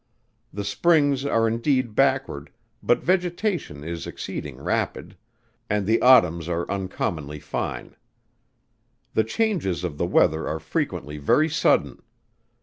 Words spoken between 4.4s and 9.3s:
rapid, and the autumns are uncommonly fine. The